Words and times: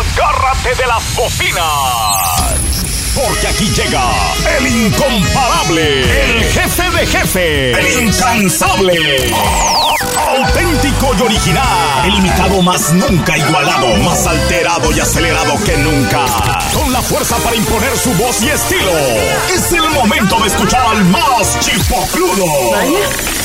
Agárrate 0.00 0.74
de 0.76 0.86
las 0.86 1.14
bocinas. 1.14 1.64
Porque 3.14 3.48
aquí 3.48 3.66
llega 3.70 4.02
el 4.56 4.66
incomparable, 4.66 6.00
el 6.24 6.44
jefe 6.44 6.90
de 6.90 7.06
jefe, 7.06 7.70
el 7.72 8.04
incansable. 8.06 8.96
Auténtico 10.26 11.14
y 11.18 11.22
original, 11.22 12.06
el 12.06 12.14
imitado 12.14 12.62
más 12.62 12.92
nunca 12.94 13.36
igualado, 13.36 13.94
más 13.98 14.26
alterado 14.26 14.90
y 14.90 15.00
acelerado 15.00 15.62
que 15.64 15.76
nunca. 15.76 16.24
Con 16.72 16.90
la 16.92 17.02
fuerza 17.02 17.36
para 17.36 17.56
imponer 17.56 17.94
su 17.98 18.14
voz 18.14 18.40
y 18.42 18.48
estilo. 18.48 18.96
Es 19.54 19.70
el 19.70 19.90
momento 19.90 20.38
de 20.40 20.46
escuchar 20.46 20.86
al 20.86 21.04
más 21.04 21.60
chipocludo. 21.60 22.46
Vaya, 22.70 22.98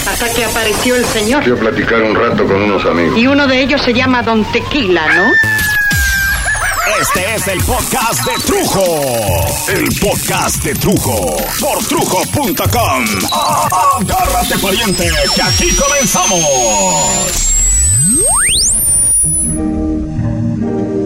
hasta 0.09 0.31
que 0.31 0.45
apareció 0.45 0.95
el 0.95 1.05
señor. 1.05 1.43
Quiero 1.43 1.59
platicar 1.59 2.01
un 2.01 2.15
rato 2.15 2.45
con 2.45 2.61
unos 2.61 2.85
amigos. 2.85 3.17
Y 3.17 3.27
uno 3.27 3.45
de 3.45 3.59
ellos 3.59 3.81
se 3.81 3.93
llama 3.93 4.23
Don 4.23 4.45
Tequila, 4.53 5.05
¿no? 5.15 5.31
Este 7.15 7.35
es 7.35 7.47
el 7.47 7.63
podcast 7.63 8.25
de 8.25 8.33
Trujo. 8.45 8.83
El 9.69 9.87
podcast 10.01 10.61
de 10.65 10.73
Trujo. 10.75 11.37
Por 11.61 11.81
trujo.com. 11.85 13.05
Agárrate, 14.01 14.59
pariente, 14.59 15.09
que 15.33 15.41
aquí 15.41 15.69
comenzamos. 15.77 17.53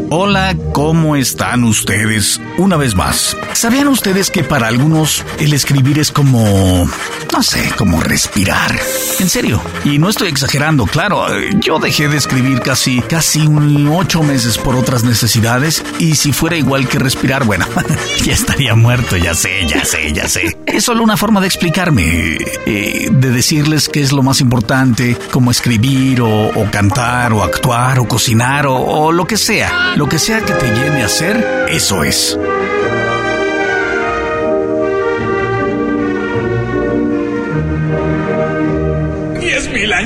Hola, 0.10 0.56
¿cómo 0.74 1.16
están 1.16 1.64
ustedes? 1.64 2.42
Una 2.58 2.76
vez 2.76 2.96
más, 2.96 3.38
¿sabían 3.54 3.88
ustedes 3.88 4.30
que 4.30 4.44
para 4.44 4.68
algunos 4.68 5.24
el 5.40 5.54
escribir 5.54 6.00
es 6.00 6.12
como, 6.12 6.90
no 7.32 7.44
sé, 7.44 7.72
como 7.78 8.02
respirar? 8.02 8.78
En 9.20 9.30
serio, 9.30 9.62
y 9.86 9.98
no 9.98 10.10
estoy 10.10 10.28
exagerando, 10.28 10.86
claro, 10.86 11.26
yo 11.62 11.80
dejé 11.80 12.10
de 12.10 12.18
escribir 12.18 12.60
casi, 12.62 13.02
casi 13.02 13.48
un 13.48 13.88
ocho 13.88 14.24
meses 14.24 14.58
por 14.58 14.76
otras 14.76 15.04
necesidades 15.04 15.84
y 16.00 16.16
si 16.16 16.34
fuera 16.34 16.58
igual 16.58 16.88
que 16.88 17.00
respirar, 17.00 17.46
bueno, 17.46 17.66
ya 18.24 18.34
estaría 18.34 18.76
muerto, 18.76 19.16
ya 19.16 19.34
sé, 19.34 19.66
ya 19.68 19.86
sé, 19.86 20.12
ya 20.12 20.28
sé. 20.28 20.58
Es 20.66 20.84
solo 20.84 21.04
una 21.04 21.18
forma 21.18 21.40
de 21.42 21.48
explicarme, 21.48 22.38
eh, 22.66 23.10
de 23.10 23.32
decirles 23.32 23.90
qué 23.90 24.02
es 24.02 24.12
lo 24.12 24.24
más 24.24 24.42
importante, 24.42 25.18
como 25.32 25.52
escribir 25.52 26.22
o, 26.22 26.52
cantar 26.72 27.34
o 27.34 27.44
actuar 27.44 28.00
o 28.00 28.08
cocinar 28.08 28.68
o, 28.68 28.76
o 28.76 29.12
lo 29.12 29.26
que 29.26 29.38
sea. 29.38 29.94
Lo 29.96 30.08
que 30.08 30.20
sea 30.20 30.42
que 30.42 30.54
te 30.54 30.68
llene 30.68 31.04
a 31.04 31.06
hacer, 31.06 31.68
eso 31.70 32.04
es. 32.04 32.38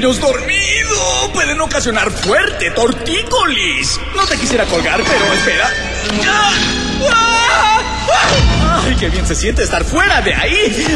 ¡Diez 0.04 0.18
mil 0.18 0.26
años 0.26 0.34
dormido! 0.34 1.32
Pueden 1.34 1.62
ocasionar 1.62 2.12
fuerte 2.12 2.72
tortícolis. 2.72 4.02
No 4.14 4.26
te 4.26 4.38
quisiera 4.38 4.66
colgar, 4.66 5.02
pero 5.02 5.34
espera. 5.34 5.70
¡Ah! 6.28 6.52
¡Ah! 7.10 8.84
¡Ay, 8.86 8.95
qué 9.00 9.10
bien 9.10 9.26
se 9.26 9.34
siente 9.34 9.64
estar 9.64 9.86
fuera 9.86 10.20
de 10.22 10.34
ahí! 10.34 10.88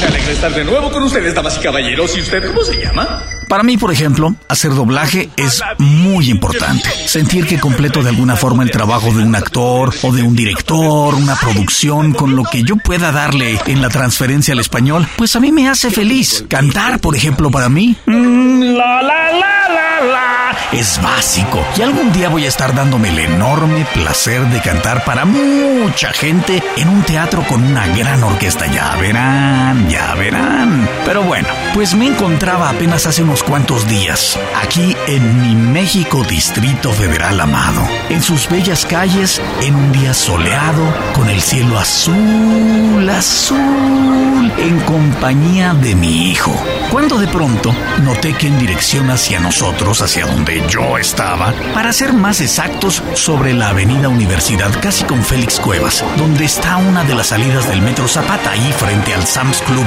Me 0.00 0.06
alegra 0.06 0.32
estar 0.32 0.54
de 0.54 0.64
nuevo 0.64 0.90
con 0.90 1.02
ustedes, 1.02 1.34
damas 1.34 1.58
y 1.58 1.60
caballeros. 1.60 2.16
¿Y 2.16 2.22
usted 2.22 2.46
cómo 2.46 2.64
se 2.64 2.82
llama? 2.82 3.22
Para 3.48 3.62
mí, 3.62 3.76
por 3.76 3.92
ejemplo, 3.92 4.34
hacer 4.48 4.74
doblaje 4.74 5.30
es 5.36 5.62
muy 5.78 6.30
importante. 6.30 6.88
Sentir 7.06 7.46
que 7.46 7.60
completo 7.60 8.02
de 8.02 8.08
alguna 8.08 8.34
forma 8.34 8.64
el 8.64 8.72
trabajo 8.72 9.12
de 9.12 9.22
un 9.22 9.36
actor 9.36 9.94
o 10.02 10.12
de 10.12 10.22
un 10.22 10.34
director, 10.34 11.14
una 11.14 11.36
producción, 11.36 12.12
con 12.12 12.34
lo 12.34 12.42
que 12.42 12.64
yo 12.64 12.76
pueda 12.76 13.12
darle 13.12 13.60
en 13.66 13.82
la 13.82 13.88
transferencia 13.88 14.52
al 14.52 14.60
español, 14.60 15.06
pues 15.16 15.36
a 15.36 15.40
mí 15.40 15.52
me 15.52 15.68
hace 15.68 15.90
feliz. 15.90 16.44
Cantar, 16.48 16.98
por 16.98 17.14
ejemplo, 17.14 17.50
para 17.50 17.68
mí, 17.68 17.96
mm, 18.06 18.45
la 18.74 19.00
la 19.02 19.30
la 19.30 19.68
la 19.76 20.00
la, 20.12 20.35
es 20.72 21.00
básico. 21.02 21.64
Y 21.76 21.82
algún 21.82 22.12
día 22.12 22.28
voy 22.28 22.44
a 22.44 22.48
estar 22.48 22.74
dándome 22.74 23.08
el 23.08 23.18
enorme 23.18 23.86
placer 23.94 24.42
de 24.48 24.60
cantar 24.60 25.04
para 25.04 25.24
mucha 25.24 26.12
gente 26.12 26.62
en 26.76 26.88
un 26.88 27.02
teatro 27.02 27.42
con 27.48 27.62
una 27.62 27.86
gran 27.88 28.22
orquesta. 28.22 28.66
Ya 28.66 28.96
verán, 28.96 29.88
ya 29.88 30.14
verán. 30.14 30.88
Pero 31.04 31.22
bueno, 31.22 31.48
pues 31.74 31.94
me 31.94 32.06
encontraba 32.06 32.70
apenas 32.70 33.06
hace 33.06 33.22
unos 33.22 33.42
cuantos 33.42 33.86
días, 33.88 34.38
aquí 34.62 34.96
en 35.06 35.42
mi 35.42 35.54
México 35.54 36.24
Distrito 36.24 36.92
Federal 36.92 37.40
amado, 37.40 37.86
en 38.08 38.22
sus 38.22 38.48
bellas 38.48 38.86
calles, 38.86 39.40
en 39.62 39.74
un 39.74 39.92
día 39.92 40.14
soleado, 40.14 40.82
con 41.14 41.28
el 41.30 41.40
cielo 41.40 41.78
azul, 41.78 43.08
azul, 43.08 44.52
en 44.58 44.80
compañía 44.80 45.74
de 45.74 45.94
mi 45.94 46.30
hijo. 46.30 46.52
Cuando 46.90 47.18
de 47.18 47.28
pronto 47.28 47.74
noté 48.02 48.32
que 48.34 48.46
en 48.46 48.58
dirección 48.58 49.10
hacia 49.10 49.40
nosotros, 49.40 50.00
hacia 50.02 50.26
donde 50.26 50.35
yo 50.68 50.98
estaba, 50.98 51.52
para 51.74 51.92
ser 51.92 52.12
más 52.12 52.40
exactos, 52.40 53.02
sobre 53.14 53.52
la 53.52 53.70
avenida 53.70 54.08
Universidad, 54.08 54.70
casi 54.80 55.04
con 55.04 55.22
Félix 55.22 55.58
Cuevas, 55.60 56.04
donde 56.16 56.44
está 56.44 56.76
una 56.76 57.04
de 57.04 57.14
las 57.14 57.28
salidas 57.28 57.68
del 57.68 57.80
Metro 57.82 58.06
Zapata, 58.08 58.50
ahí 58.50 58.72
frente 58.72 59.14
al 59.14 59.26
Sam's 59.26 59.62
Club. 59.62 59.86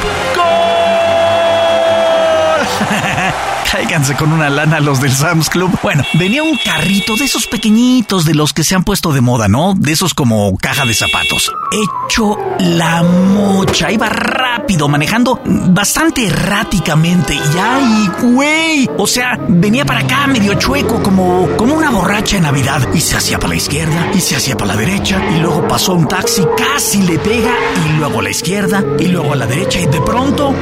Cáiganse 3.71 4.15
con 4.15 4.33
una 4.33 4.49
lana 4.49 4.79
los 4.79 4.99
del 4.99 5.11
Sam's 5.11 5.49
Club. 5.49 5.71
Bueno, 5.83 6.03
venía 6.15 6.41
un 6.41 6.57
carrito 6.57 7.15
de 7.15 7.25
esos 7.25 7.45
pequeñitos 7.45 8.25
de 8.25 8.33
los 8.33 8.51
que 8.51 8.63
se 8.63 8.75
han 8.75 8.83
puesto 8.83 9.13
de 9.13 9.21
moda, 9.21 9.47
¿no? 9.47 9.75
De 9.75 9.91
esos 9.91 10.13
como 10.13 10.57
caja 10.57 10.85
de 10.85 10.93
zapatos. 10.95 11.51
Hecho 11.71 12.35
la 12.59 13.03
mocha. 13.03 13.91
Iba 13.91 14.09
rápido, 14.09 14.87
manejando 14.87 15.39
bastante 15.45 16.25
erráticamente. 16.25 17.35
Y 17.35 17.57
ay, 17.59 18.09
güey. 18.21 18.89
O 18.97 19.05
sea, 19.05 19.37
venía 19.47 19.85
para 19.85 19.99
acá 19.99 20.25
medio 20.25 20.55
chueco, 20.55 21.03
como, 21.03 21.47
como 21.55 21.75
una 21.75 21.91
borracha 21.91 22.37
en 22.37 22.43
Navidad. 22.43 22.87
Y 22.93 23.01
se 23.01 23.17
hacía 23.17 23.37
para 23.37 23.49
la 23.49 23.55
izquierda, 23.55 24.11
y 24.13 24.19
se 24.19 24.35
hacía 24.35 24.57
para 24.57 24.73
la 24.73 24.79
derecha. 24.79 25.21
Y 25.35 25.39
luego 25.39 25.67
pasó 25.67 25.93
un 25.93 26.07
taxi, 26.07 26.43
casi 26.57 27.03
le 27.03 27.19
pega. 27.19 27.53
Y 27.85 27.99
luego 27.99 28.19
a 28.19 28.23
la 28.23 28.31
izquierda, 28.31 28.83
y 28.97 29.05
luego 29.07 29.33
a 29.33 29.35
la 29.35 29.45
derecha. 29.45 29.79
Y 29.79 29.85
de 29.85 30.01
pronto 30.01 30.55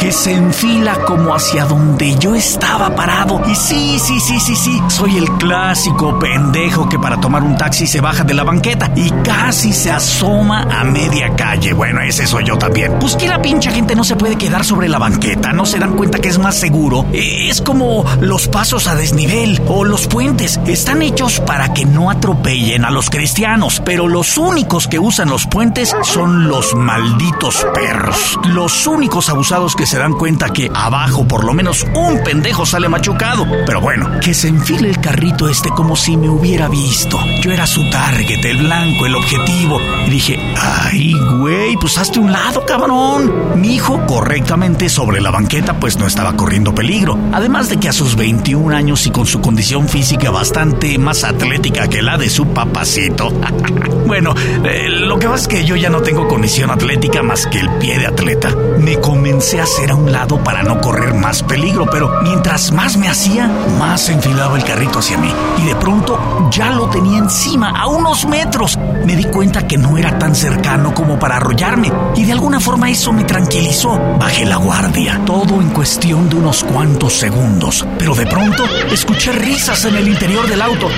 que 0.00 0.12
se 0.12 0.32
enfila 0.32 0.94
como 1.04 1.34
hacia 1.34 1.49
donde 1.58 2.16
yo 2.16 2.34
estaba 2.34 2.94
parado. 2.94 3.42
Y 3.46 3.54
sí, 3.54 3.98
sí, 3.98 4.20
sí, 4.20 4.38
sí, 4.38 4.54
sí, 4.54 4.80
soy 4.88 5.18
el 5.18 5.28
clásico 5.32 6.18
pendejo 6.18 6.88
que 6.88 6.98
para 6.98 7.20
tomar 7.20 7.42
un 7.42 7.56
taxi 7.56 7.86
se 7.86 8.00
baja 8.00 8.22
de 8.24 8.34
la 8.34 8.44
banqueta 8.44 8.90
y 8.94 9.10
casi 9.24 9.72
se 9.72 9.90
asoma 9.90 10.62
a 10.62 10.84
media 10.84 11.34
calle. 11.34 11.72
Bueno, 11.72 12.00
ese 12.02 12.26
soy 12.26 12.44
yo 12.44 12.56
también. 12.56 12.98
Pues 13.00 13.16
que 13.16 13.28
la 13.28 13.42
pinche 13.42 13.70
gente 13.72 13.96
no 13.96 14.04
se 14.04 14.16
puede 14.16 14.36
quedar 14.36 14.64
sobre 14.64 14.88
la 14.88 14.98
banqueta, 14.98 15.52
no 15.52 15.66
se 15.66 15.78
dan 15.78 15.96
cuenta 15.96 16.18
que 16.18 16.28
es 16.28 16.38
más 16.38 16.54
seguro. 16.54 17.06
Es 17.12 17.60
como 17.60 18.04
los 18.20 18.46
pasos 18.48 18.86
a 18.86 18.94
desnivel 18.94 19.60
o 19.66 19.84
los 19.84 20.06
puentes. 20.06 20.60
Están 20.66 21.02
hechos 21.02 21.40
para 21.40 21.74
que 21.74 21.84
no 21.84 22.10
atropellen 22.10 22.84
a 22.84 22.90
los 22.90 23.10
cristianos, 23.10 23.82
pero 23.84 24.06
los 24.06 24.38
únicos 24.38 24.86
que 24.86 24.98
usan 24.98 25.28
los 25.28 25.46
puentes 25.46 25.94
son 26.02 26.48
los 26.48 26.74
malditos 26.74 27.66
perros. 27.74 28.38
Los 28.44 28.86
únicos 28.86 29.28
abusados 29.28 29.74
que 29.74 29.86
se 29.86 29.98
dan 29.98 30.14
cuenta 30.14 30.50
que 30.50 30.70
abajo 30.72 31.26
por 31.26 31.39
lo 31.44 31.54
menos 31.54 31.86
un 31.94 32.22
pendejo 32.22 32.66
sale 32.66 32.88
machucado. 32.88 33.46
Pero 33.66 33.80
bueno, 33.80 34.20
que 34.20 34.34
se 34.34 34.48
enfile 34.48 34.88
el 34.88 35.00
carrito 35.00 35.48
este 35.48 35.70
como 35.70 35.96
si 35.96 36.16
me 36.16 36.28
hubiera 36.28 36.68
visto. 36.68 37.18
Yo 37.42 37.52
era 37.52 37.66
su 37.66 37.88
target, 37.90 38.44
el 38.44 38.58
blanco, 38.58 39.06
el 39.06 39.14
objetivo. 39.14 39.80
Y 40.06 40.10
dije, 40.10 40.38
ay, 40.56 41.14
güey, 41.38 41.76
pues 41.76 41.98
hazte 41.98 42.18
un 42.18 42.32
lado, 42.32 42.64
cabrón. 42.66 43.60
Mi 43.60 43.74
hijo, 43.74 44.04
correctamente 44.06 44.88
sobre 44.88 45.20
la 45.20 45.30
banqueta, 45.30 45.78
pues 45.78 45.98
no 45.98 46.06
estaba 46.06 46.36
corriendo 46.36 46.74
peligro. 46.74 47.18
Además 47.32 47.68
de 47.68 47.78
que 47.78 47.88
a 47.88 47.92
sus 47.92 48.16
21 48.16 48.74
años 48.74 49.06
y 49.06 49.10
con 49.10 49.26
su 49.26 49.40
condición 49.40 49.88
física 49.88 50.30
bastante 50.30 50.98
más 50.98 51.24
atlética 51.24 51.88
que 51.88 52.02
la 52.02 52.18
de 52.18 52.28
su 52.28 52.46
papacito. 52.48 53.30
bueno, 54.06 54.34
eh, 54.64 54.88
lo 54.88 55.18
que 55.18 55.28
pasa 55.28 55.42
es 55.42 55.48
que 55.48 55.64
yo 55.64 55.76
ya 55.76 55.90
no 55.90 56.02
tengo 56.02 56.28
condición 56.28 56.70
atlética 56.70 57.22
más 57.22 57.46
que 57.46 57.60
el 57.60 57.70
pie 57.78 57.98
de 57.98 58.06
atleta. 58.06 58.50
Me 58.78 58.98
comencé 58.98 59.60
a 59.60 59.64
hacer 59.64 59.90
a 59.90 59.94
un 59.94 60.12
lado 60.12 60.42
para 60.42 60.62
no 60.62 60.80
correr 60.80 61.14
más 61.14 61.29
peligro, 61.38 61.86
pero 61.90 62.20
mientras 62.22 62.72
más 62.72 62.96
me 62.96 63.08
hacía, 63.08 63.48
más 63.78 64.02
se 64.02 64.12
enfilaba 64.12 64.58
el 64.58 64.64
carrito 64.64 64.98
hacia 64.98 65.16
mí. 65.16 65.32
Y 65.58 65.66
de 65.66 65.76
pronto 65.76 66.48
ya 66.50 66.70
lo 66.70 66.88
tenía 66.90 67.18
encima, 67.18 67.70
a 67.70 67.86
unos 67.86 68.26
metros. 68.26 68.76
Me 69.04 69.16
di 69.16 69.24
cuenta 69.24 69.66
que 69.66 69.78
no 69.78 69.96
era 69.96 70.18
tan 70.18 70.34
cercano 70.34 70.92
como 70.92 71.18
para 71.18 71.36
arrollarme, 71.36 71.92
y 72.16 72.24
de 72.24 72.32
alguna 72.32 72.60
forma 72.60 72.90
eso 72.90 73.12
me 73.12 73.24
tranquilizó. 73.24 73.98
Bajé 74.18 74.44
la 74.44 74.56
guardia, 74.56 75.20
todo 75.24 75.60
en 75.60 75.70
cuestión 75.70 76.28
de 76.28 76.36
unos 76.36 76.64
cuantos 76.64 77.12
segundos. 77.12 77.86
Pero 77.98 78.14
de 78.14 78.26
pronto 78.26 78.64
escuché 78.90 79.32
risas 79.32 79.84
en 79.84 79.96
el 79.96 80.08
interior 80.08 80.48
del 80.48 80.60
auto. 80.60 80.88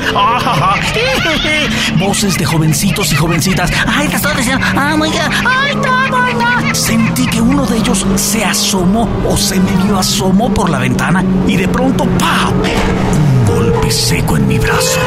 Voces 1.98 2.36
de 2.38 2.44
jovencitos 2.44 3.12
y 3.12 3.16
jovencitas. 3.16 3.70
¡Ay, 3.86 4.08
te 4.08 4.16
estoy 4.16 4.34
diciendo! 4.36 4.64
¡Oh, 4.74 4.96
my 4.96 5.08
God! 5.08 5.30
¡Ay, 5.46 5.76
no, 5.76 6.08
my 6.08 6.32
God! 6.32 6.74
Sentí 6.74 7.26
que 7.26 7.40
uno 7.40 7.66
de 7.66 7.78
ellos 7.78 8.06
se 8.16 8.44
asomó 8.44 9.08
o 9.26 9.36
se 9.36 9.58
medio 9.60 9.98
asomó 9.98 10.52
por 10.52 10.70
la 10.70 10.78
ventana 10.78 11.24
y 11.46 11.56
de 11.56 11.68
pronto 11.68 12.04
¡pau! 12.18 12.52
Un 12.52 13.46
golpe 13.46 13.90
seco 13.90 14.36
en 14.36 14.46
mi 14.46 14.58
brazo, 14.58 15.00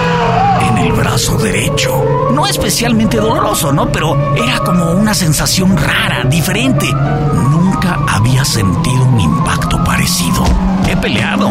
en 0.70 0.78
el 0.78 0.92
brazo 0.94 1.38
derecho. 1.38 2.04
No 2.34 2.46
especialmente 2.46 3.18
doloroso, 3.18 3.72
¿no? 3.72 3.92
Pero 3.92 4.36
era 4.36 4.60
como 4.60 4.92
una 4.92 5.14
sensación 5.14 5.78
rara, 5.78 6.24
diferente. 6.26 6.88
Nunca 6.92 8.00
había 8.08 8.44
sentido 8.44 9.06
un 9.06 9.20
impacto 9.20 9.84
parecido. 9.84 10.44
He 10.92 10.98
peleado, 10.98 11.50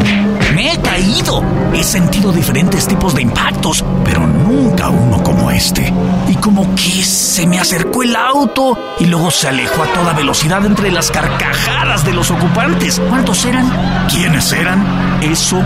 me 0.55 0.73
he 0.73 0.81
caído, 0.81 1.43
he 1.73 1.82
sentido 1.82 2.32
diferentes 2.32 2.87
tipos 2.87 3.14
de 3.14 3.23
impactos, 3.23 3.84
pero 4.05 4.26
nunca 4.26 4.88
uno 4.90 5.23
como 5.23 5.50
este. 5.50 5.93
Y 6.29 6.34
como 6.37 6.75
que 6.75 7.02
se 7.02 7.46
me 7.46 7.58
acercó 7.58 8.02
el 8.02 8.14
auto 8.14 8.79
y 8.99 9.06
luego 9.06 9.31
se 9.31 9.49
alejó 9.49 9.82
a 9.82 9.93
toda 9.93 10.12
velocidad 10.12 10.64
entre 10.64 10.90
las 10.90 11.11
carcajadas 11.11 12.05
de 12.05 12.12
los 12.12 12.31
ocupantes. 12.31 13.00
¿Cuántos 13.08 13.44
eran? 13.44 13.70
¿Quiénes 14.08 14.52
eran? 14.52 15.23
Eso 15.23 15.62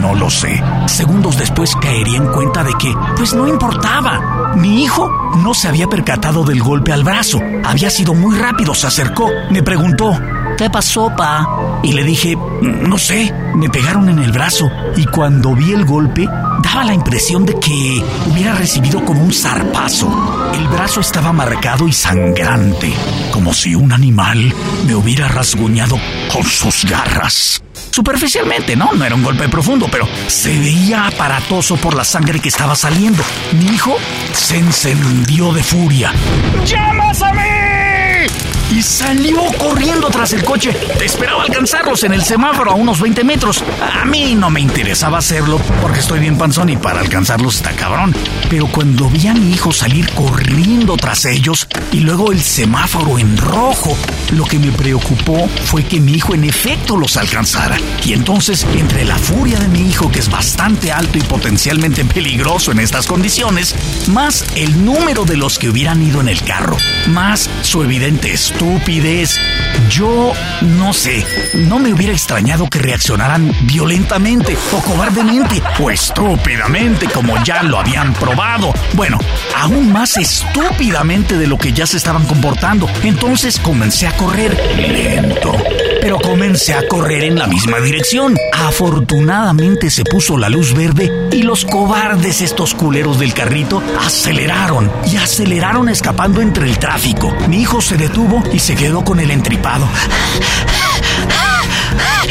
no 0.00 0.14
lo 0.14 0.30
sé. 0.30 0.62
Segundos 0.86 1.38
después 1.38 1.74
caería 1.76 2.16
en 2.16 2.26
cuenta 2.28 2.64
de 2.64 2.72
que, 2.78 2.94
pues 3.16 3.34
no 3.34 3.46
importaba. 3.46 4.52
Mi 4.56 4.82
hijo 4.82 5.08
no 5.38 5.54
se 5.54 5.68
había 5.68 5.86
percatado 5.86 6.44
del 6.44 6.62
golpe 6.62 6.92
al 6.92 7.04
brazo. 7.04 7.40
Había 7.64 7.90
sido 7.90 8.14
muy 8.14 8.36
rápido, 8.36 8.74
se 8.74 8.86
acercó. 8.86 9.28
Me 9.50 9.62
preguntó, 9.62 10.18
¿qué 10.60 10.68
pasó, 10.68 11.10
pa? 11.16 11.80
Y 11.82 11.94
le 11.94 12.04
dije, 12.04 12.36
no 12.60 12.98
sé, 12.98 13.32
me 13.54 13.70
pegaron 13.70 14.10
en 14.10 14.18
el 14.18 14.30
brazo. 14.30 14.70
Y 14.94 15.06
cuando 15.06 15.54
vi 15.54 15.72
el 15.72 15.86
golpe, 15.86 16.26
daba 16.62 16.84
la 16.84 16.92
impresión 16.92 17.46
de 17.46 17.58
que 17.58 18.04
hubiera 18.30 18.54
recibido 18.54 19.02
como 19.02 19.22
un 19.22 19.32
zarpazo. 19.32 20.52
El 20.52 20.68
brazo 20.68 21.00
estaba 21.00 21.32
marcado 21.32 21.88
y 21.88 21.92
sangrante, 21.94 22.92
como 23.32 23.54
si 23.54 23.74
un 23.74 23.90
animal 23.90 24.52
me 24.86 24.94
hubiera 24.94 25.28
rasguñado 25.28 25.98
con 26.30 26.44
sus 26.44 26.84
garras. 26.84 27.62
Superficialmente, 27.90 28.76
¿no? 28.76 28.92
No 28.92 29.02
era 29.06 29.14
un 29.14 29.22
golpe 29.22 29.48
profundo, 29.48 29.88
pero 29.90 30.06
se 30.26 30.50
veía 30.58 31.06
aparatoso 31.06 31.76
por 31.76 31.94
la 31.94 32.04
sangre 32.04 32.38
que 32.38 32.50
estaba 32.50 32.76
saliendo. 32.76 33.22
Mi 33.52 33.64
hijo 33.64 33.96
se 34.34 34.58
encendió 34.58 35.54
de 35.54 35.62
furia. 35.62 36.12
¡Llamas 36.66 37.22
a 37.22 37.32
mí! 37.32 37.59
Y 38.70 38.82
salió 38.82 39.40
corriendo 39.58 40.08
tras 40.08 40.32
el 40.32 40.44
coche. 40.44 40.74
Esperaba 41.02 41.42
alcanzarlos 41.42 42.04
en 42.04 42.12
el 42.12 42.22
semáforo 42.22 42.70
a 42.70 42.74
unos 42.74 43.00
20 43.00 43.24
metros. 43.24 43.64
A 44.00 44.04
mí 44.04 44.34
no 44.34 44.50
me 44.50 44.60
interesaba 44.60 45.18
hacerlo 45.18 45.60
porque 45.82 46.00
estoy 46.00 46.20
bien 46.20 46.38
panzón 46.38 46.68
y 46.68 46.76
para 46.76 47.00
alcanzarlos 47.00 47.56
está 47.56 47.72
cabrón. 47.72 48.14
Pero 48.48 48.66
cuando 48.68 49.08
vi 49.08 49.26
a 49.26 49.34
mi 49.34 49.52
hijo 49.52 49.72
salir 49.72 50.10
corriendo 50.12 50.96
tras 50.96 51.24
ellos 51.24 51.66
y 51.92 52.00
luego 52.00 52.32
el 52.32 52.40
semáforo 52.40 53.18
en 53.18 53.36
rojo, 53.36 53.96
lo 54.32 54.44
que 54.44 54.58
me 54.58 54.72
preocupó 54.72 55.48
fue 55.64 55.84
que 55.84 56.00
mi 56.00 56.12
hijo 56.12 56.34
en 56.34 56.44
efecto 56.44 56.96
los 56.96 57.16
alcanzara. 57.16 57.76
Y 58.04 58.12
entonces, 58.12 58.66
entre 58.76 59.04
la 59.04 59.18
furia 59.18 59.58
de 59.58 59.68
mi 59.68 59.88
hijo, 59.88 60.10
que 60.10 60.20
es 60.20 60.30
bastante 60.30 60.92
alto 60.92 61.18
y 61.18 61.22
potencialmente 61.22 62.04
peligroso 62.04 62.72
en 62.72 62.80
estas 62.80 63.06
condiciones, 63.06 63.74
más 64.08 64.44
el 64.54 64.84
número 64.84 65.24
de 65.24 65.36
los 65.36 65.58
que 65.58 65.68
hubieran 65.68 66.02
ido 66.02 66.20
en 66.20 66.28
el 66.28 66.42
carro, 66.42 66.76
más 67.08 67.50
su 67.62 67.82
evidente 67.82 68.32
estupidez. 68.60 69.40
Yo 69.88 70.32
no 70.60 70.92
sé, 70.92 71.24
no 71.54 71.78
me 71.78 71.94
hubiera 71.94 72.12
extrañado 72.12 72.68
que 72.68 72.78
reaccionaran 72.78 73.50
violentamente 73.62 74.56
o 74.72 74.82
cobardemente 74.82 75.62
o 75.80 75.90
estúpidamente 75.90 77.06
como 77.06 77.42
ya 77.42 77.62
lo 77.62 77.78
habían 77.78 78.12
probado. 78.12 78.74
Bueno, 78.92 79.18
aún 79.56 79.90
más 79.90 80.18
estúpidamente 80.18 81.38
de 81.38 81.46
lo 81.46 81.56
que 81.56 81.72
ya 81.72 81.86
se 81.86 81.96
estaban 81.96 82.26
comportando. 82.26 82.86
Entonces 83.02 83.58
comencé 83.58 84.06
a 84.06 84.16
correr 84.16 84.54
lento, 84.76 85.56
pero 86.00 86.18
comencé 86.18 86.74
a 86.74 86.86
correr 86.88 87.24
en 87.24 87.38
la 87.38 87.46
misma 87.46 87.80
dirección. 87.80 88.36
Afortunadamente 88.52 89.90
se 89.90 90.04
puso 90.04 90.36
la 90.38 90.48
luz 90.48 90.74
verde 90.74 91.28
y 91.32 91.42
los 91.42 91.64
cobardes 91.64 92.40
estos 92.40 92.74
culeros 92.74 93.18
del 93.18 93.34
carrito 93.34 93.82
aceleraron 94.00 94.90
y 95.06 95.16
aceleraron 95.16 95.88
escapando 95.88 96.40
entre 96.40 96.68
el 96.68 96.78
tráfico. 96.78 97.34
Mi 97.48 97.62
hijo 97.62 97.80
se 97.80 97.96
detuvo 97.96 98.42
y 98.52 98.58
se 98.58 98.74
quedó 98.74 99.04
con 99.04 99.20
el 99.20 99.30
entripado. 99.30 99.86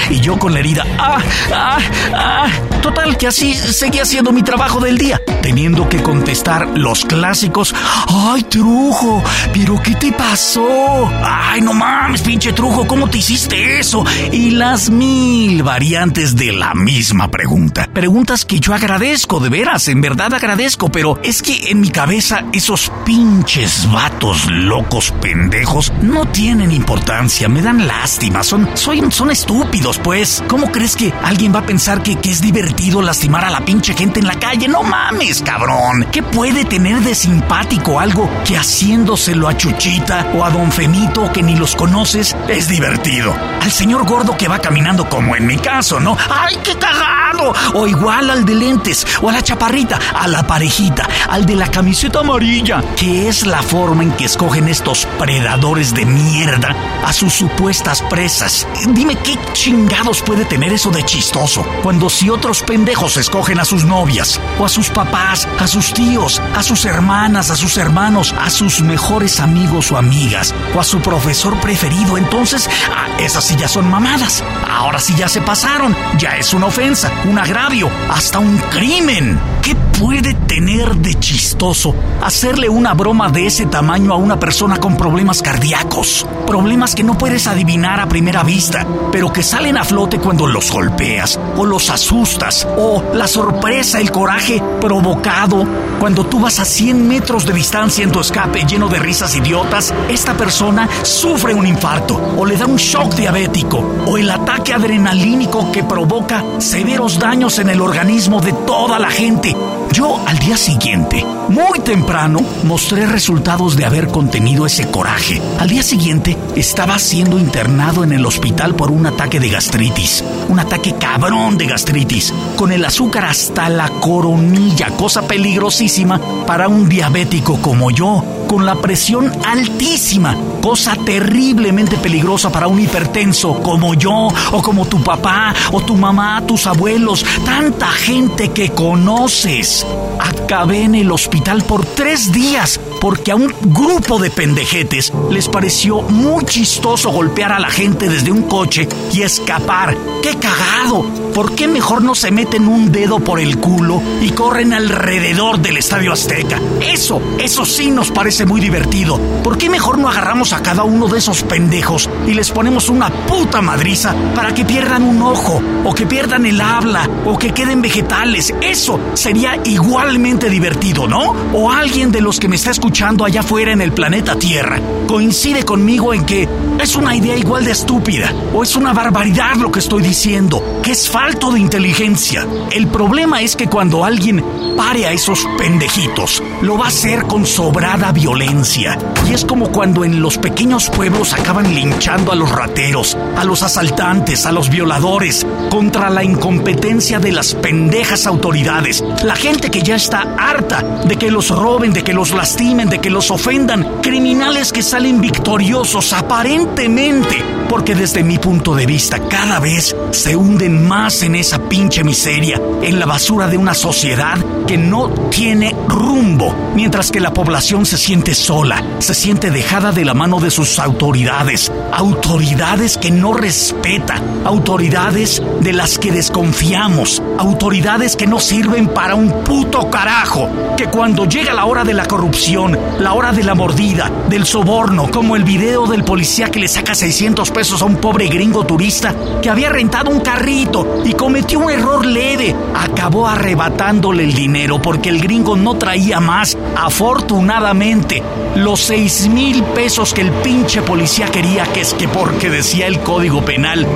Y 0.10 0.20
yo 0.20 0.38
con 0.40 0.54
la 0.54 0.60
herida. 0.60 0.86
¡Ah! 0.98 1.22
¡Ah! 1.54 1.78
¡Ah! 2.14 2.48
Total, 2.82 3.18
que 3.18 3.28
así 3.28 3.54
seguía 3.54 4.04
haciendo 4.04 4.32
mi 4.32 4.42
trabajo 4.42 4.80
del 4.80 4.98
día, 4.98 5.22
teniendo 5.42 5.88
que 5.88 6.02
contestar 6.02 6.68
los 6.78 7.06
clásicos. 7.06 7.76
¡Ay, 8.08 8.44
Trujo! 8.44 9.24
¿Pero 9.54 9.82
qué 9.84 9.96
te 9.96 10.12
pasó? 10.12 11.12
¡Ay, 11.24 11.62
no 11.62 11.74
mames, 11.74 12.22
pinche 12.22 12.54
Trujo! 12.54 12.88
¿Cómo 12.88 13.10
te 13.10 13.20
hiciste 13.20 13.80
eso? 13.80 14.04
Y 14.32 14.52
las 14.52 14.90
mil 14.90 15.62
variantes 15.62 16.36
de 16.36 16.54
la 16.54 16.74
misma 16.74 17.30
pregunta. 17.30 17.88
Preguntas 17.94 18.46
que 18.46 18.60
yo 18.60 18.74
agradezco, 18.74 19.40
de 19.40 19.50
veras, 19.50 19.88
en 19.88 20.02
verdad 20.02 20.34
agradezco, 20.34 20.90
pero 20.90 21.20
es 21.24 21.42
que 21.42 21.70
en 21.70 21.82
mi 21.82 21.90
cabeza 21.90 22.46
esos 22.54 22.92
pinches 23.06 23.92
vatos 23.92 24.50
locos 24.50 25.14
pendejos 25.22 25.92
no 26.02 26.26
tienen 26.26 26.72
importancia, 26.72 27.50
me 27.50 27.62
dan 27.62 27.88
lástima, 27.88 28.44
son, 28.44 28.70
son, 28.76 29.12
son 29.12 29.32
estúpidos 29.32 29.59
pues. 30.04 30.44
¿Cómo 30.48 30.72
crees 30.72 30.96
que 30.96 31.14
alguien 31.24 31.54
va 31.54 31.60
a 31.60 31.66
pensar 31.66 32.02
que, 32.02 32.16
que, 32.16 32.32
es 32.32 32.42
divertido 32.42 33.02
lastimar 33.02 33.46
a 33.46 33.50
la 33.50 33.66
pinche 33.66 33.94
gente 33.94 34.20
en 34.20 34.28
la 34.28 34.40
calle? 34.40 34.68
No 34.68 34.84
mames, 34.84 35.42
cabrón. 35.42 36.08
¿Qué 36.12 36.24
puede 36.24 36.66
tener 36.66 37.00
de 37.02 37.16
simpático 37.16 38.00
algo 38.00 38.30
que 38.46 38.58
haciéndoselo 38.58 39.48
a 39.48 39.58
Chuchita 39.58 40.32
o 40.36 40.44
a 40.44 40.50
Don 40.50 40.72
Femito 40.72 41.32
que 41.32 41.44
ni 41.44 41.56
los 41.56 41.76
conoces 41.76 42.36
es 42.48 42.68
divertido? 42.68 43.36
Al 43.62 43.72
señor 43.72 44.06
gordo 44.06 44.38
que 44.38 44.48
va 44.48 44.60
caminando 44.60 45.10
como 45.10 45.36
en 45.36 45.46
mi 45.46 45.58
caso, 45.58 46.00
¿no? 46.00 46.18
¡Ay, 46.30 46.58
qué 46.64 46.76
cagado! 46.76 47.54
O 47.74 47.88
igual 47.88 48.30
al 48.30 48.46
de 48.46 48.56
lentes, 48.56 49.06
o 49.22 49.30
a 49.30 49.32
la 49.32 49.42
chaparrita, 49.42 50.00
a 50.14 50.28
la 50.28 50.46
parejita, 50.46 51.08
al 51.30 51.46
de 51.46 51.56
la 51.56 51.70
camiseta 51.70 52.20
amarilla, 52.20 52.82
que 52.98 53.28
es 53.30 53.46
la 53.46 53.62
forma 53.62 54.04
en 54.04 54.12
que 54.12 54.26
escogen 54.26 54.68
estos 54.68 55.06
predadores 55.18 55.94
de 55.94 56.06
mierda 56.06 56.76
a 57.06 57.14
sus 57.14 57.34
supuestas 57.34 58.02
presas. 58.04 58.68
Dime 58.90 59.16
qué 59.16 59.38
chingados 59.54 60.22
puede 60.22 60.46
tener 60.46 60.74
eso 60.74 60.92
de 60.92 61.04
chistoso? 61.04 61.66
Cuando 61.84 62.10
si 62.10 62.30
otros 62.30 62.64
pendejos 62.64 63.18
escogen 63.18 63.60
a 63.60 63.66
sus 63.66 63.86
novias, 63.86 64.40
o 64.60 64.66
a 64.66 64.70
sus 64.70 64.90
papás, 64.90 65.48
a 65.60 65.68
sus 65.68 65.94
tíos, 65.94 66.42
a 66.56 66.64
sus 66.64 66.86
hermanas, 66.86 67.50
a 67.50 67.56
sus 67.56 67.78
hermanos, 67.78 68.34
a 68.40 68.50
sus 68.50 68.82
mejores 68.82 69.40
amigos 69.40 69.92
o 69.92 69.98
amigas, 69.98 70.54
o 70.76 70.80
a 70.80 70.84
su 70.84 71.00
profesor 71.00 71.60
preferido, 71.60 72.18
entonces 72.18 72.70
ah, 72.96 73.08
esas 73.20 73.44
sí 73.46 73.56
ya 73.58 73.68
son 73.68 73.90
mamadas. 73.90 74.44
Ahora 74.70 75.00
sí 75.00 75.14
ya 75.18 75.28
se 75.28 75.42
pasaron, 75.42 75.96
ya 76.18 76.38
es 76.38 76.54
una 76.54 76.68
ofensa, 76.68 77.12
un 77.26 77.38
agravio, 77.38 77.90
hasta 78.10 78.40
un 78.40 78.58
crimen. 78.58 79.40
¿Qué 79.62 79.76
puede 79.76 80.34
tener 80.34 80.96
de 80.96 81.16
chistoso 81.16 81.94
hacerle 82.24 82.70
una 82.70 82.94
broma 82.94 83.30
de 83.30 83.46
ese 83.46 83.66
tamaño 83.66 84.14
a 84.14 84.18
una 84.18 84.40
persona 84.40 84.78
con 84.78 84.96
problemas 84.96 85.42
cardíacos? 85.42 86.26
Problemas 86.48 86.96
que 86.96 87.04
no 87.04 87.18
puedes 87.18 87.48
adivinar 87.48 88.00
a 88.00 88.08
primera 88.08 88.44
vista, 88.44 88.88
pero 89.12 89.29
que 89.32 89.44
salen 89.44 89.78
a 89.78 89.84
flote 89.84 90.20
cuando 90.20 90.48
los 90.48 90.72
golpeas 90.72 91.40
o 91.58 91.66
los 91.66 91.90
asustas 91.90 92.68
o 92.78 93.04
la 93.14 93.28
sorpresa, 93.28 94.00
el 94.00 94.12
coraje 94.12 94.62
provocado 94.80 95.66
cuando 96.00 96.26
tú 96.26 96.40
vas 96.40 96.60
a 96.60 96.66
100 96.66 97.08
metros 97.08 97.46
de 97.46 97.54
distancia 97.54 98.04
en 98.04 98.12
tu 98.12 98.20
escape 98.20 98.66
lleno 98.66 98.88
de 98.88 99.00
risas 99.00 99.36
idiotas, 99.36 99.94
esta 100.10 100.34
persona 100.34 100.88
sufre 101.04 101.54
un 101.54 101.68
infarto 101.68 102.36
o 102.38 102.46
le 102.46 102.58
da 102.58 102.66
un 102.66 102.78
shock 102.78 103.16
diabético 103.16 103.80
o 104.06 104.18
el 104.18 104.30
ataque 104.30 104.74
adrenalínico 104.74 105.72
que 105.72 105.84
provoca 105.84 106.44
severos 106.60 107.20
daños 107.20 107.60
en 107.60 107.70
el 107.70 107.82
organismo 107.82 108.42
de 108.42 108.54
toda 108.54 109.00
la 109.00 109.10
gente. 109.10 109.56
Yo 109.92 110.22
al 110.28 110.38
día 110.38 110.56
siguiente, 110.56 111.26
muy 111.50 111.80
temprano, 111.80 112.42
mostré 112.64 113.06
resultados 113.06 113.76
de 113.76 113.86
haber 113.86 114.08
contenido 114.08 114.66
ese 114.66 114.90
coraje. 114.90 115.42
Al 115.58 115.68
día 115.68 115.84
siguiente 115.84 116.38
estaba 116.56 117.00
siendo 117.00 117.40
internado 117.40 118.04
en 118.04 118.14
el 118.14 118.26
hospital 118.26 118.76
por 118.76 118.92
un 118.92 119.06
ataque 119.08 119.40
de 119.40 119.50
gastritis. 119.50 120.24
Un 120.48 120.60
ataque 120.60 120.96
cabrón 121.00 121.58
de 121.58 121.66
gastritis. 121.66 122.34
Con 122.56 122.72
el 122.72 122.86
azúcar 122.86 123.26
hasta 123.26 123.68
la 123.70 123.90
coronilla, 123.90 124.90
cosa 124.96 125.24
peligrosísima 125.24 126.20
para 126.46 126.68
un 126.68 126.88
diabético 126.88 127.60
como 127.62 127.92
yo. 127.92 128.24
Con 128.50 128.66
la 128.66 128.74
presión 128.74 129.32
altísima, 129.46 130.36
cosa 130.60 130.96
terriblemente 131.06 131.98
peligrosa 131.98 132.52
para 132.52 132.68
un 132.68 132.80
hipertenso 132.80 133.62
como 133.62 133.94
yo, 133.94 134.28
o 134.52 134.62
como 134.64 134.88
tu 134.88 135.04
papá, 135.04 135.54
o 135.72 135.82
tu 135.82 135.96
mamá, 135.96 136.42
tus 136.48 136.66
abuelos, 136.66 137.24
tanta 137.46 137.90
gente 137.90 138.50
que 138.50 138.72
conoces. 138.72 139.86
Acabé 140.20 140.82
en 140.82 140.96
el 140.96 141.12
hospital 141.12 141.62
por 141.62 141.86
tres 141.86 142.32
días 142.32 142.80
porque 143.00 143.32
a 143.32 143.36
un 143.36 143.54
grupo 143.66 144.18
de 144.18 144.32
pendejetes 144.32 145.14
les 145.30 145.48
pareció 145.48 146.02
muy 146.02 146.44
chistoso 146.46 147.12
golpear 147.12 147.52
a 147.52 147.60
la 147.60 147.70
gente 147.70 148.10
desde 148.10 148.32
un 148.32 148.42
coche 148.42 148.90
y 149.14 149.22
escapar. 149.22 149.96
¡Qué 150.24 150.36
cagado! 150.38 151.06
¿Por 151.40 151.56
qué 151.56 151.70
mejor 151.70 152.04
no 152.04 152.16
se 152.16 152.32
meten 152.32 152.68
un 152.68 152.92
dedo 152.92 153.22
por 153.22 153.40
el 153.40 153.60
culo 153.60 154.02
y 154.22 154.32
corren 154.32 154.74
alrededor 154.74 155.58
del 155.60 155.78
Estadio 155.78 156.12
Azteca? 156.12 156.60
Eso, 156.82 157.22
eso 157.40 157.64
sí 157.64 157.92
nos 157.92 158.12
parece 158.12 158.46
muy 158.46 158.60
divertido. 158.60 159.18
¿Por 159.42 159.58
qué 159.58 159.70
mejor 159.70 160.00
no 160.00 160.10
agarramos 160.10 160.52
a 160.52 160.62
cada 160.62 160.84
uno 160.84 161.08
de 161.08 161.20
esos 161.20 161.44
pendejos 161.44 162.10
y 162.28 162.34
les 162.34 162.52
ponemos 162.52 162.90
una 162.90 163.10
puta 163.10 163.62
madriza 163.62 164.14
para 164.36 164.54
que 164.54 164.66
pierdan 164.66 165.04
un 165.04 165.22
ojo, 165.22 165.62
o 165.86 165.96
que 165.96 166.06
pierdan 166.06 166.46
el 166.46 166.60
habla, 166.60 167.10
o 167.24 167.38
que 167.38 167.52
queden 167.52 167.82
vegetales? 167.82 168.54
Eso 168.60 169.00
sería 169.14 169.62
igualmente 169.64 170.50
divertido, 170.50 171.08
¿no? 171.08 171.34
O 171.54 171.72
alguien 171.72 172.12
de 172.12 172.20
los 172.20 172.38
que 172.38 172.50
me 172.50 172.58
está 172.58 172.72
escuchando 172.72 173.24
allá 173.24 173.40
afuera 173.40 173.72
en 173.72 173.80
el 173.80 173.94
planeta 173.94 174.36
Tierra 174.36 174.82
coincide 175.08 175.64
conmigo 175.64 176.14
en 176.14 176.24
que 176.24 176.48
es 176.80 176.96
una 176.96 177.16
idea 177.16 177.36
igual 177.36 177.66
de 177.66 177.72
estúpida, 177.72 178.32
o 178.54 178.62
es 178.62 178.76
una 178.76 178.94
barbaridad 178.94 179.56
lo 179.56 179.72
que 179.72 179.80
estoy 179.80 180.04
diciendo, 180.04 180.82
que 180.84 180.92
es 180.92 181.10
falto 181.30 181.52
de 181.52 181.60
inteligencia. 181.60 182.48
El 182.72 182.88
problema 182.88 183.44
es 183.44 183.56
que 183.56 183.68
cuando 183.68 184.04
alguien 184.04 184.44
pare 184.76 185.06
a 185.06 185.12
esos 185.12 185.46
pendejitos, 185.60 186.42
lo 186.64 186.76
va 186.76 186.86
a 186.86 186.88
hacer 186.88 187.26
con 187.26 187.46
sobrada 187.46 188.12
violencia. 188.12 188.98
Y 189.30 189.36
es 189.36 189.46
como 189.46 189.72
cuando 189.72 190.04
en 190.04 190.24
los 190.24 190.40
pequeños 190.40 190.90
pueblos 190.90 191.34
acaban 191.34 191.76
linchando 191.76 192.32
a 192.32 192.36
los 192.36 192.50
rateros, 192.50 193.16
a 193.38 193.44
los 193.44 193.62
asaltantes, 193.62 194.48
a 194.48 194.52
los 194.52 194.72
violadores, 194.72 195.46
contra 195.70 196.10
la 196.10 196.24
incompetencia 196.24 197.20
de 197.20 197.32
las 197.32 197.54
pendejas 197.54 198.26
autoridades. 198.26 199.04
La 199.24 199.36
gente 199.36 199.70
que 199.70 199.84
ya 199.84 199.98
está 199.98 200.36
harta 200.36 200.82
de 201.06 201.16
que 201.16 201.30
los 201.30 201.52
roben, 201.52 201.94
de 201.94 202.04
que 202.04 202.14
los 202.14 202.32
lastimen, 202.32 202.90
de 202.90 203.00
que 203.02 203.12
los 203.12 203.30
ofendan. 203.30 204.02
Criminales 204.02 204.74
que 204.74 204.82
salen 204.82 205.22
victoriosos 205.22 206.12
aparentemente, 206.12 207.44
porque 207.70 207.94
desde 207.94 208.24
mi 208.24 208.40
punto 208.40 208.74
de 208.74 208.88
vista 208.88 209.20
cada 209.30 209.60
vez 209.60 209.96
se 210.10 210.36
hunden 210.36 210.88
más 210.88 211.19
en 211.24 211.36
esa 211.36 211.60
pinche 211.60 212.04
miseria, 212.04 212.62
en 212.82 213.00
la 213.00 213.06
basura 213.06 213.48
de 213.48 213.58
una 213.58 213.74
sociedad 213.74 214.38
que 214.68 214.78
no 214.78 215.10
tiene 215.30 215.76
rumbo, 215.88 216.54
mientras 216.76 217.12
que 217.12 217.20
la 217.20 217.34
población 217.34 217.86
se 217.86 217.98
siente 217.98 218.36
sola, 218.36 218.84
se 219.00 219.14
siente 219.14 219.50
dejada 219.52 219.92
de 219.92 220.06
la 220.06 220.14
mano 220.14 220.40
de 220.40 220.52
sus 220.52 220.80
autoridades, 220.80 221.72
autoridades 221.92 222.98
que 222.98 223.12
no 223.12 223.34
respeta, 223.34 224.22
autoridades 224.46 225.42
de 225.62 225.74
las 225.74 225.98
que 225.98 226.12
desconfiamos, 226.12 227.22
autoridades 227.38 228.16
que 228.16 228.28
no 228.28 228.40
sirven 228.40 228.88
para 228.88 229.16
un 229.16 229.44
puto 229.44 229.90
carajo, 229.90 230.50
que 230.78 230.88
cuando 230.88 231.26
llega 231.26 231.54
la 231.54 231.66
hora 231.66 231.84
de 231.84 231.94
la 231.94 232.06
corrupción, 232.06 232.78
la 233.00 233.14
hora 233.14 233.32
de 233.32 233.44
la 233.44 233.56
mordida, 233.56 234.12
del 234.30 234.46
soborno, 234.46 235.10
como 235.12 235.36
el 235.36 235.44
video 235.44 235.88
del 235.88 236.04
policía 236.04 236.50
que 236.50 236.60
le 236.60 236.68
saca 236.68 236.96
600 236.96 237.52
pesos 237.52 237.82
a 237.82 237.86
un 237.86 237.98
pobre 237.98 238.28
gringo 238.28 238.66
turista 238.66 239.14
que 239.42 239.50
había 239.50 239.70
rentado 239.70 240.12
un 240.12 240.22
carrito 240.22 240.99
y 241.04 241.14
cometió 241.14 241.60
un 241.60 241.72
error 241.72 242.06
leve, 242.06 242.56
acabó 242.76 243.28
arrebatándole 243.28 244.24
el 244.24 244.34
dinero 244.34 244.82
porque 244.82 245.10
el 245.10 245.22
gringo 245.22 245.56
no 245.56 245.76
traía 245.78 246.20
más, 246.20 246.58
afortunadamente, 246.76 248.22
los 248.56 248.82
6 248.82 249.30
mil 249.30 249.64
pesos 249.64 250.14
que 250.14 250.22
el 250.22 250.32
pinche 250.32 250.82
policía 250.82 251.28
quería, 251.28 251.66
que 251.66 251.82
es 251.82 251.94
que 251.94 252.08
porque 252.08 252.50
decía 252.50 252.88
el 252.88 253.00
código 253.00 253.44
penal, 253.44 253.88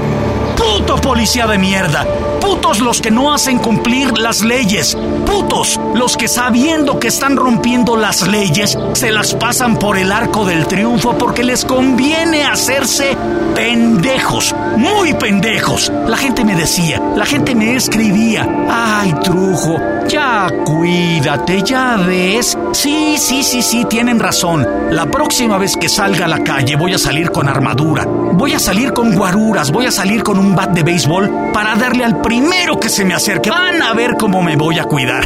puto 0.56 0.96
policía 0.98 1.48
de 1.48 1.58
mierda, 1.58 2.06
putos 2.44 2.82
los 2.82 3.00
que 3.00 3.10
no 3.10 3.34
hacen 3.34 3.58
cumplir 3.58 4.18
las 4.18 4.44
leyes, 4.44 4.98
putos 5.26 5.80
los 5.96 6.18
que 6.18 6.28
sabiendo 6.28 7.00
que 7.00 7.08
están 7.08 7.38
rompiendo 7.38 7.96
las 7.96 8.28
leyes, 8.28 8.78
se 8.94 9.12
las 9.12 9.34
pasan 9.34 9.80
por 9.80 9.98
el 9.98 10.12
arco 10.12 10.44
del 10.44 10.68
triunfo 10.68 11.18
porque 11.18 11.44
les 11.44 11.64
conviene 11.64 12.44
hacerse 12.44 13.16
pendejos, 13.56 14.54
muy 14.76 15.14
pendejos. 15.14 15.90
La 16.08 16.18
gente 16.18 16.44
me 16.44 16.56
decía, 16.56 17.02
la 17.16 17.26
gente 17.26 17.56
me 17.56 17.76
escribía, 17.76 18.46
ay 18.70 19.14
trujo, 19.24 19.78
ya 20.08 20.50
cuídate, 20.66 21.64
ya 21.64 21.98
ves. 21.98 22.58
Sí, 22.74 23.16
sí, 23.18 23.44
sí, 23.44 23.62
sí, 23.62 23.86
tienen 23.86 24.20
razón. 24.20 24.68
La 24.92 25.06
próxima 25.06 25.58
vez 25.58 25.78
que 25.78 25.88
salga 25.90 26.26
a 26.26 26.28
la 26.28 26.44
calle 26.44 26.76
voy 26.76 26.94
a 26.94 26.98
salir 26.98 27.32
con 27.32 27.48
armadura, 27.48 28.06
voy 28.06 28.54
a 28.54 28.60
salir 28.60 28.92
con 28.94 29.16
guaruras, 29.16 29.72
voy 29.72 29.86
a 29.86 29.92
salir 29.92 30.24
con 30.24 30.38
un 30.38 30.56
bat 30.56 30.72
de 30.72 30.84
béisbol 30.84 31.52
para 31.54 31.76
darle 31.76 32.04
al 32.04 32.22
primero 32.34 32.80
que 32.80 32.90
se 32.90 33.06
me 33.06 33.14
acerque. 33.14 33.52
Van 33.52 33.80
a 33.84 33.94
ver 33.94 34.16
cómo 34.20 34.42
me 34.42 34.56
voy 34.56 34.80
a 34.80 34.86
cuidar. 34.86 35.24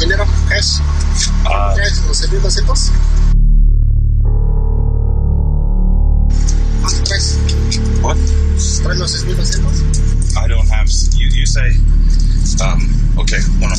dinero 0.00 0.24
cash. 0.48 0.80
¿Traes 1.74 2.02
los 2.08 2.20
1200? 2.32 2.92
¿Cuánto 6.80 7.02
traes? 7.04 7.38
What? 8.02 8.16
¿Traes 8.82 8.98
los 8.98 9.10
6200? 9.12 9.72
I 10.36 10.48
don't 10.48 10.68
have. 10.72 10.88
You, 11.16 11.28
you 11.28 11.46
say. 11.46 11.76
Um, 12.60 13.18
okay, 13.18 13.40
uno, 13.60 13.74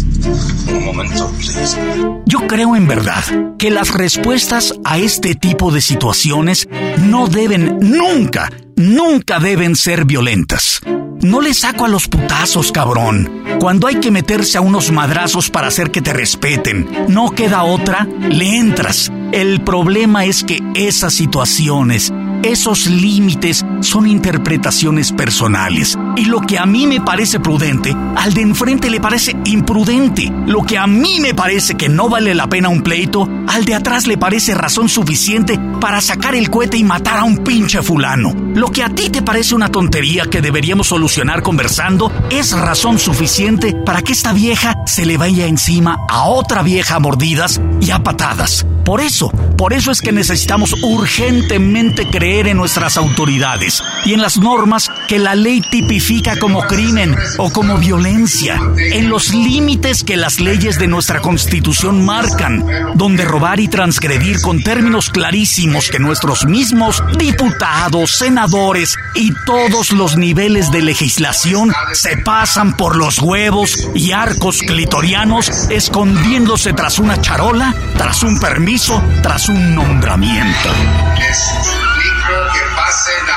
un 0.77 0.86
momento, 0.86 1.30
please. 1.39 1.77
Yo 2.25 2.48
creo 2.48 2.75
en 2.75 2.88
verdad 2.88 3.24
que 3.58 3.70
las 3.70 3.94
respuestas 3.94 4.74
a 4.84 4.98
este 4.98 5.36
tipo 5.36 5.72
de 5.72 5.82
situaciones 5.82 6.68
no 7.07 7.27
deben 7.27 7.79
nunca, 7.79 8.51
nunca 8.75 9.39
deben 9.39 9.75
ser 9.75 10.05
violentas. 10.05 10.81
No 11.21 11.41
le 11.41 11.53
saco 11.53 11.85
a 11.85 11.87
los 11.87 12.07
putazos, 12.07 12.71
cabrón. 12.71 13.43
Cuando 13.59 13.87
hay 13.87 13.95
que 13.95 14.11
meterse 14.11 14.57
a 14.57 14.61
unos 14.61 14.91
madrazos 14.91 15.49
para 15.49 15.67
hacer 15.67 15.89
que 15.89 16.01
te 16.01 16.13
respeten, 16.13 16.87
no 17.07 17.31
queda 17.31 17.63
otra, 17.63 18.07
le 18.29 18.57
entras. 18.57 19.11
El 19.31 19.61
problema 19.61 20.25
es 20.25 20.43
que 20.43 20.61
esas 20.75 21.13
situaciones, 21.13 22.13
esos 22.44 22.88
límites 22.88 23.65
son 23.82 24.08
interpretaciones 24.08 25.12
personales. 25.12 25.98
Y 26.15 26.25
lo 26.25 26.41
que 26.41 26.58
a 26.58 26.65
mí 26.65 26.88
me 26.88 27.01
parece 27.01 27.39
prudente, 27.39 27.96
al 28.15 28.34
de 28.34 28.41
enfrente 28.41 28.89
le 28.89 29.00
parece 29.00 29.36
imprudente. 29.46 30.32
Lo 30.46 30.63
que 30.63 30.77
a 30.77 30.88
mí 30.88 31.20
me 31.20 31.34
parece 31.34 31.75
que 31.75 31.89
no 31.89 32.10
vale 32.10 32.34
la 32.34 32.48
pena 32.48 32.70
un 32.70 32.82
pleito, 32.82 33.27
al 33.48 33.65
de 33.65 33.75
atrás 33.75 34.08
le 34.08 34.17
parece 34.17 34.53
razón 34.53 34.89
suficiente 34.89 35.60
para 35.79 36.01
sacar 36.01 36.36
el 36.36 36.50
cohete 36.50 36.77
y 36.77 36.84
matar 36.84 37.20
a 37.20 37.24
un 37.24 37.38
pinche 37.38 37.82
fulano. 37.82 38.34
Lo 38.56 38.72
que 38.72 38.84
a 38.84 38.89
ti 38.89 39.10
te 39.10 39.22
parece 39.22 39.56
una 39.56 39.70
tontería 39.70 40.25
que 40.25 40.41
deberíamos 40.41 40.88
solucionar 40.88 41.44
conversando, 41.44 42.12
es 42.29 42.51
razón 42.51 43.00
suficiente 43.00 43.74
para 43.86 44.01
que 44.01 44.13
esta 44.13 44.34
vieja 44.34 44.75
se 44.86 45.06
le 45.06 45.17
vaya 45.17 45.48
encima 45.48 45.98
a 46.10 46.25
otra 46.25 46.63
vieja 46.63 46.96
a 46.96 47.00
mordidas 47.00 47.62
y 47.82 47.91
a 47.91 48.00
patadas. 48.00 48.65
Por 48.88 49.01
eso, 49.01 49.29
por 49.58 49.74
eso 49.74 49.91
es 49.91 50.01
que 50.01 50.13
necesitamos 50.13 50.74
urgentemente 50.82 52.08
creer 52.10 52.48
en 52.48 52.56
nuestras 52.56 52.96
autoridades 52.96 53.84
y 54.06 54.13
en 54.13 54.22
las 54.22 54.38
normas 54.38 54.89
que 55.08 55.20
la 55.20 55.36
ley 55.36 55.62
tipifica 55.62 56.38
como 56.38 56.62
crimen 56.63 57.16
o 57.38 57.51
como 57.51 57.77
violencia, 57.77 58.60
en 58.77 59.10
los 59.10 59.34
límites 59.34 60.04
que 60.04 60.18
las 60.18 60.39
leyes 60.39 60.80
de 60.80 60.88
nuestra 60.88 61.22
constitución 61.22 62.06
marcan, 62.06 62.66
donde 62.96 63.25
robar 63.25 63.60
y 63.60 63.68
transgredir 63.68 64.42
con 64.42 64.62
términos 64.63 65.10
clarísimos 65.10 65.89
que 65.89 66.00
nuestros 66.00 66.46
mismos 66.46 67.04
diputados, 67.18 68.12
senadores 68.12 68.96
y 69.16 69.34
todos 69.46 69.92
los 69.92 70.18
niveles 70.18 70.72
de 70.72 70.82
legislación 70.82 71.74
se 71.94 72.18
pasan 72.18 72.75
por 72.75 72.96
los 72.96 73.20
huevos 73.20 73.77
y 73.96 74.12
arcos 74.12 74.60
clitorianos 74.60 75.50
escondiéndose 75.70 76.74
tras 76.74 77.00
una 77.00 77.22
charola, 77.22 77.74
tras 77.98 78.24
un 78.24 78.39
permiso, 78.39 79.01
tras 79.22 79.50
un 79.50 79.75
nombramiento. 79.75 80.70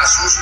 Sus 0.07 0.38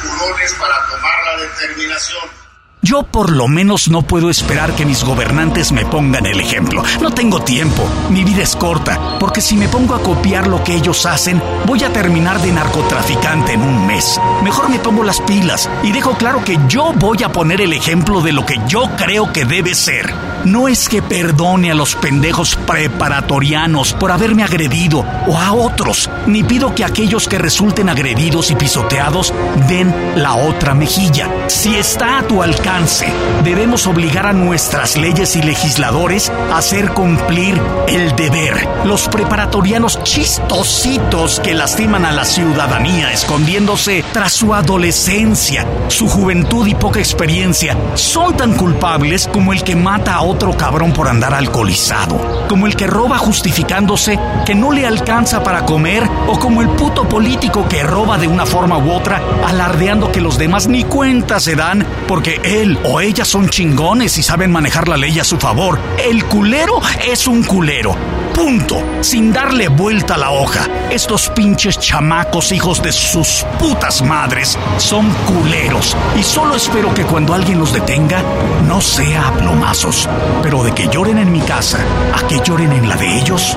para 0.58 0.86
tomar 0.86 1.14
la 1.24 1.42
determinación. 1.42 2.48
Yo 2.80 3.02
por 3.02 3.32
lo 3.32 3.48
menos 3.48 3.88
no 3.88 4.02
puedo 4.02 4.30
esperar 4.30 4.74
que 4.76 4.86
mis 4.86 5.02
gobernantes 5.02 5.72
me 5.72 5.84
pongan 5.84 6.26
el 6.26 6.38
ejemplo. 6.38 6.84
No 7.00 7.10
tengo 7.10 7.42
tiempo, 7.42 7.84
mi 8.08 8.22
vida 8.22 8.42
es 8.42 8.54
corta, 8.54 9.18
porque 9.18 9.40
si 9.40 9.56
me 9.56 9.68
pongo 9.68 9.96
a 9.96 10.02
copiar 10.02 10.46
lo 10.46 10.62
que 10.62 10.76
ellos 10.76 11.04
hacen, 11.04 11.42
voy 11.66 11.82
a 11.82 11.92
terminar 11.92 12.40
de 12.40 12.52
narcotraficante 12.52 13.54
en 13.54 13.62
un 13.62 13.86
mes. 13.86 14.20
Mejor 14.44 14.68
me 14.68 14.78
pongo 14.78 15.02
las 15.02 15.20
pilas 15.20 15.68
y 15.82 15.90
dejo 15.90 16.16
claro 16.16 16.44
que 16.44 16.56
yo 16.68 16.92
voy 16.94 17.22
a 17.24 17.32
poner 17.32 17.60
el 17.60 17.72
ejemplo 17.72 18.20
de 18.20 18.32
lo 18.32 18.46
que 18.46 18.60
yo 18.68 18.88
creo 18.96 19.32
que 19.32 19.44
debe 19.44 19.74
ser. 19.74 20.14
No 20.48 20.66
es 20.66 20.88
que 20.88 21.02
perdone 21.02 21.70
a 21.70 21.74
los 21.74 21.94
pendejos 21.94 22.56
preparatorianos 22.56 23.92
por 23.92 24.10
haberme 24.10 24.42
agredido 24.42 25.04
o 25.26 25.38
a 25.38 25.52
otros, 25.52 26.08
ni 26.26 26.42
pido 26.42 26.74
que 26.74 26.86
aquellos 26.86 27.28
que 27.28 27.36
resulten 27.36 27.90
agredidos 27.90 28.50
y 28.50 28.54
pisoteados 28.54 29.34
den 29.68 29.94
la 30.16 30.36
otra 30.36 30.72
mejilla. 30.72 31.28
Si 31.48 31.74
está 31.74 32.20
a 32.20 32.22
tu 32.22 32.42
alcance, 32.42 33.12
debemos 33.44 33.86
obligar 33.86 34.26
a 34.26 34.32
nuestras 34.32 34.96
leyes 34.96 35.36
y 35.36 35.42
legisladores 35.42 36.32
a 36.50 36.56
hacer 36.56 36.92
cumplir 36.92 37.60
el 37.86 38.16
deber. 38.16 38.66
Los 38.84 39.06
preparatorianos 39.08 40.02
chistositos 40.02 41.40
que 41.40 41.52
lastiman 41.52 42.06
a 42.06 42.12
la 42.12 42.24
ciudadanía 42.24 43.12
escondiéndose 43.12 44.02
tras 44.14 44.32
su 44.32 44.54
adolescencia, 44.54 45.66
su 45.88 46.08
juventud 46.08 46.66
y 46.66 46.74
poca 46.74 47.00
experiencia, 47.00 47.76
son 47.96 48.34
tan 48.34 48.54
culpables 48.54 49.28
como 49.28 49.52
el 49.52 49.62
que 49.62 49.76
mata 49.76 50.14
a 50.14 50.22
otro 50.22 50.37
otro 50.38 50.56
cabrón 50.56 50.92
por 50.92 51.08
andar 51.08 51.34
alcoholizado, 51.34 52.46
como 52.48 52.68
el 52.68 52.76
que 52.76 52.86
roba 52.86 53.18
justificándose 53.18 54.20
que 54.46 54.54
no 54.54 54.70
le 54.70 54.86
alcanza 54.86 55.42
para 55.42 55.64
comer, 55.64 56.08
o 56.28 56.38
como 56.38 56.62
el 56.62 56.68
puto 56.68 57.08
político 57.08 57.68
que 57.68 57.82
roba 57.82 58.18
de 58.18 58.28
una 58.28 58.46
forma 58.46 58.78
u 58.78 58.92
otra, 58.92 59.20
alardeando 59.44 60.12
que 60.12 60.20
los 60.20 60.38
demás 60.38 60.68
ni 60.68 60.84
cuenta 60.84 61.40
se 61.40 61.56
dan 61.56 61.84
porque 62.06 62.40
él 62.44 62.78
o 62.84 63.00
ella 63.00 63.24
son 63.24 63.48
chingones 63.48 64.16
y 64.16 64.22
saben 64.22 64.52
manejar 64.52 64.86
la 64.86 64.96
ley 64.96 65.18
a 65.18 65.24
su 65.24 65.38
favor. 65.38 65.80
El 65.98 66.24
culero 66.26 66.80
es 67.04 67.26
un 67.26 67.42
culero. 67.42 67.96
Punto. 68.38 68.80
Sin 69.00 69.32
darle 69.32 69.66
vuelta 69.66 70.14
a 70.14 70.18
la 70.18 70.30
hoja. 70.30 70.60
Estos 70.90 71.28
pinches 71.30 71.76
chamacos, 71.80 72.52
hijos 72.52 72.80
de 72.80 72.92
sus 72.92 73.44
putas 73.58 74.00
madres, 74.00 74.56
son 74.76 75.10
culeros. 75.26 75.96
Y 76.16 76.22
solo 76.22 76.54
espero 76.54 76.94
que 76.94 77.02
cuando 77.02 77.34
alguien 77.34 77.58
los 77.58 77.72
detenga, 77.72 78.22
no 78.68 78.80
sea 78.80 79.26
a 79.26 79.32
plomazos. 79.32 80.08
Pero 80.40 80.62
de 80.62 80.72
que 80.72 80.86
lloren 80.86 81.18
en 81.18 81.32
mi 81.32 81.40
casa, 81.40 81.78
a 82.14 82.28
que 82.28 82.38
lloren 82.44 82.70
en 82.70 82.88
la 82.88 82.94
de 82.94 83.18
ellos, 83.18 83.56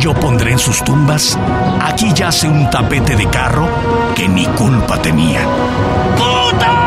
yo 0.00 0.14
pondré 0.14 0.52
en 0.52 0.58
sus 0.58 0.82
tumbas, 0.82 1.38
aquí 1.82 2.14
yace 2.14 2.48
un 2.48 2.70
tapete 2.70 3.14
de 3.14 3.28
carro 3.28 3.68
que 4.14 4.26
ni 4.26 4.46
culpa 4.46 4.96
tenía. 5.02 5.42
¡Puta! 6.16 6.85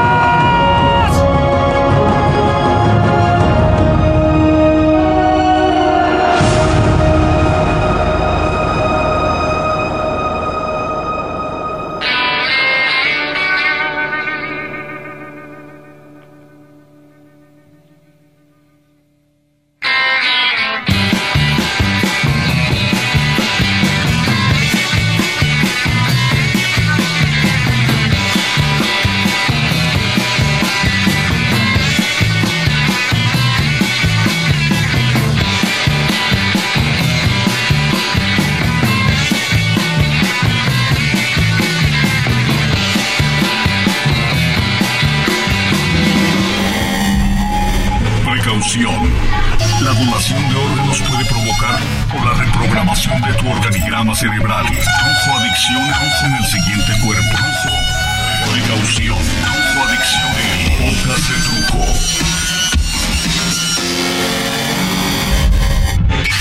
La 48.69 49.93
donación 49.93 50.47
de 50.47 50.55
órganos 50.55 51.01
puede 51.01 51.25
provocar 51.25 51.79
o 52.15 52.23
la 52.23 52.33
reprogramación 52.35 53.19
de 53.19 53.33
tu 53.33 53.49
organigrama 53.49 54.13
cerebral. 54.13 54.63
Trujo 54.63 55.37
adicción, 55.39 55.87
trujo 55.87 56.25
en 56.27 56.35
el 56.35 56.45
siguiente 56.45 56.93
cuerpo. 57.03 57.35
Trujo. 57.35 57.69
Precaución. 58.51 59.17
Trujo 59.17 59.83
adicción 59.87 60.31
en 60.37 60.59
el 60.61 60.69
podcast 60.77 61.29
de 61.29 61.35
trujo. 61.65 61.81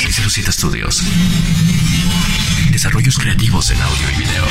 607 0.01 0.53
Studios. 0.53 1.03
Desarrollos 2.71 3.17
creativos 3.17 3.71
en 3.71 3.81
audio 3.81 4.11
y 4.11 4.17
video. 4.19 4.45